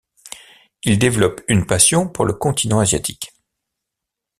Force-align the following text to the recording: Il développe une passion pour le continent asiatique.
Il 0.81 0.97
développe 0.97 1.41
une 1.47 1.67
passion 1.67 2.09
pour 2.09 2.25
le 2.25 2.33
continent 2.33 2.79
asiatique. 2.79 3.33